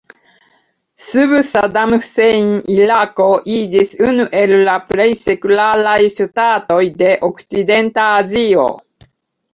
Sub 1.07 1.33
Saddam 1.49 1.91
Hussein 1.97 2.47
Irako 2.77 3.27
iĝis 3.57 3.93
unu 4.07 4.27
el 4.41 4.55
la 4.69 4.79
plej 4.93 5.07
sekularaj 5.27 5.97
ŝtatoj 6.17 6.83
de 7.03 7.15
okcidenta 7.31 8.11
Azio. 8.19 8.69